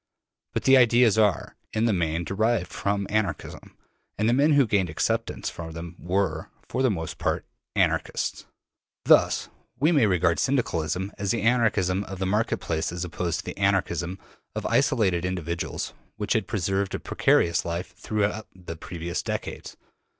But 0.53 0.63
the 0.63 0.77
ideas 0.77 1.19
are, 1.19 1.55
in 1.73 1.85
the 1.85 1.93
main, 1.93 2.23
derived 2.23 2.71
from 2.73 3.05
Anarchism, 3.11 3.77
and 4.17 4.27
the 4.27 4.33
men 4.33 4.53
who 4.53 4.65
gained 4.65 4.89
acceptance 4.89 5.47
for 5.51 5.71
them 5.71 5.95
were, 5.99 6.49
for 6.67 6.81
the 6.81 6.89
most 6.89 7.19
part, 7.19 7.45
Anarchists. 7.75 8.47
Thus 9.05 9.49
we 9.79 9.91
may 9.91 10.07
regard 10.07 10.39
Syndicalism 10.39 11.11
as 11.19 11.29
the 11.29 11.43
Anarchism 11.43 12.03
of 12.05 12.17
the 12.17 12.25
market 12.25 12.57
place 12.57 12.91
as 12.91 13.05
opposed 13.05 13.41
to 13.41 13.45
the 13.45 13.57
Anarchism 13.59 14.17
of 14.55 14.65
isolated 14.65 15.23
individuals 15.23 15.93
which 16.17 16.33
had 16.33 16.47
preserved 16.47 16.95
a 16.95 16.99
precarious 16.99 17.63
life 17.63 17.93
throughout 17.95 18.47
the 18.55 18.75
previous 18.75 19.21
decades. 19.21 19.77